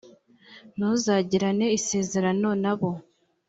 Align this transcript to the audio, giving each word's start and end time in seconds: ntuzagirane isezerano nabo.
ntuzagirane 0.75 1.65
isezerano 1.77 2.49
nabo. 2.63 2.91